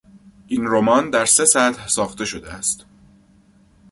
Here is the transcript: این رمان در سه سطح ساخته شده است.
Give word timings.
این 0.47 0.61
رمان 0.67 1.09
در 1.09 1.25
سه 1.25 1.45
سطح 1.45 1.87
ساخته 1.87 2.25
شده 2.25 2.53
است. 2.53 2.85